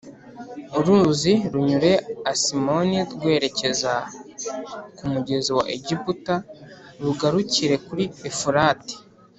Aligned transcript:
Uruzi 0.77 1.33
runyure 1.53 1.91
Asimoni 2.31 2.97
rwerekeza 3.13 3.93
ku 4.97 5.03
mugezi 5.11 5.49
wa 5.57 5.63
Egiputa 5.75 6.35
rugarukire 7.03 7.75
kuri 7.87 8.05
ufurate 8.29 8.95